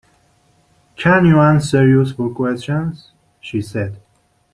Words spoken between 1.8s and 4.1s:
useful questions?’ she said.